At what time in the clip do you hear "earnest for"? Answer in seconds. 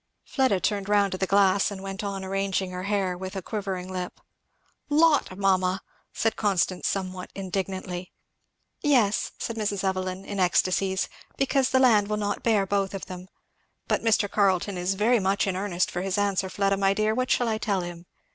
15.55-16.01